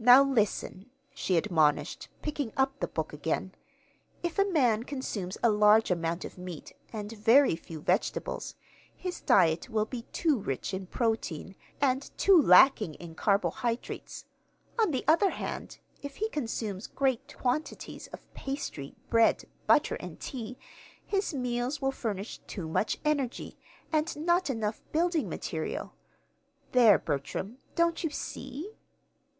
[0.00, 3.54] Now listen," she admonished, picking up the book again.
[4.20, 8.56] "'If a man consumes a large amount of meat, and very few vegetables,
[8.96, 14.24] his diet will be too rich in protein, and too lacking in carbohydrates.
[14.76, 20.58] On the other hand, if he consumes great quantities of pastry, bread, butter, and tea,
[21.06, 23.56] his meals will furnish too much energy,
[23.92, 25.94] and not enough building material.'
[26.72, 28.72] There, Bertram, don't you see?"